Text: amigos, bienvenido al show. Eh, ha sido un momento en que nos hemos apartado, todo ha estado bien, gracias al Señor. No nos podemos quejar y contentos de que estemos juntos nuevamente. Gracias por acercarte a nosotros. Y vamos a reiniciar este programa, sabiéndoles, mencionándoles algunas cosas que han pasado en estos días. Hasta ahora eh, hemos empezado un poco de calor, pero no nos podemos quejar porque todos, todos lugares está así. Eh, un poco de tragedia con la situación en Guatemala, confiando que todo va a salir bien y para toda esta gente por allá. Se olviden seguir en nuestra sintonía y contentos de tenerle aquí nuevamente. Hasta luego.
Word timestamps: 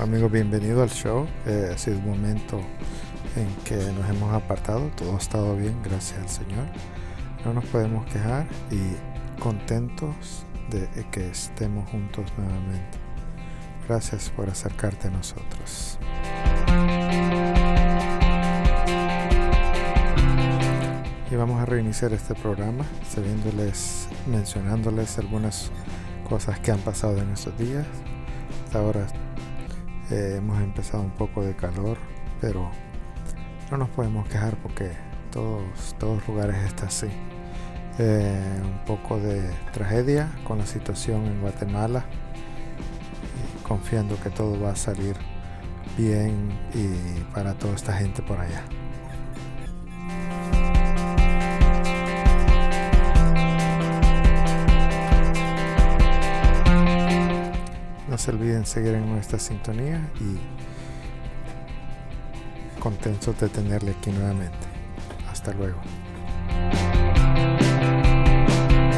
amigos, 0.00 0.32
bienvenido 0.32 0.82
al 0.82 0.90
show. 0.90 1.26
Eh, 1.46 1.70
ha 1.72 1.76
sido 1.76 1.98
un 1.98 2.06
momento 2.06 2.58
en 3.36 3.46
que 3.64 3.76
nos 3.92 4.08
hemos 4.08 4.32
apartado, 4.32 4.90
todo 4.96 5.14
ha 5.14 5.18
estado 5.18 5.54
bien, 5.56 5.76
gracias 5.82 6.18
al 6.18 6.28
Señor. 6.28 6.66
No 7.44 7.52
nos 7.52 7.64
podemos 7.66 8.06
quejar 8.06 8.46
y 8.70 9.40
contentos 9.40 10.46
de 10.70 10.88
que 11.10 11.28
estemos 11.28 11.88
juntos 11.90 12.32
nuevamente. 12.38 12.98
Gracias 13.88 14.30
por 14.30 14.48
acercarte 14.48 15.08
a 15.08 15.10
nosotros. 15.10 15.98
Y 21.30 21.36
vamos 21.36 21.60
a 21.60 21.66
reiniciar 21.66 22.12
este 22.12 22.34
programa, 22.34 22.84
sabiéndoles, 23.08 24.08
mencionándoles 24.26 25.18
algunas 25.18 25.70
cosas 26.28 26.58
que 26.60 26.72
han 26.72 26.80
pasado 26.80 27.18
en 27.18 27.30
estos 27.30 27.56
días. 27.58 27.86
Hasta 28.64 28.78
ahora 28.78 29.06
eh, 30.10 30.36
hemos 30.38 30.60
empezado 30.60 31.02
un 31.02 31.10
poco 31.10 31.44
de 31.44 31.54
calor, 31.54 31.98
pero 32.40 32.70
no 33.70 33.76
nos 33.76 33.88
podemos 33.90 34.26
quejar 34.28 34.56
porque 34.56 34.90
todos, 35.30 35.94
todos 35.98 36.26
lugares 36.26 36.56
está 36.64 36.86
así. 36.86 37.08
Eh, 37.98 38.60
un 38.62 38.84
poco 38.86 39.18
de 39.18 39.42
tragedia 39.72 40.32
con 40.44 40.58
la 40.58 40.66
situación 40.66 41.26
en 41.26 41.40
Guatemala, 41.40 42.04
confiando 43.66 44.18
que 44.20 44.30
todo 44.30 44.60
va 44.60 44.70
a 44.70 44.76
salir 44.76 45.16
bien 45.98 46.50
y 46.74 47.20
para 47.34 47.54
toda 47.54 47.74
esta 47.74 47.92
gente 47.92 48.22
por 48.22 48.40
allá. 48.40 48.64
Se 58.20 58.30
olviden 58.32 58.66
seguir 58.66 58.94
en 58.94 59.08
nuestra 59.10 59.38
sintonía 59.38 59.98
y 60.20 60.36
contentos 62.78 63.40
de 63.40 63.48
tenerle 63.48 63.92
aquí 63.92 64.10
nuevamente. 64.10 64.58
Hasta 65.30 65.52
luego. 65.54 65.80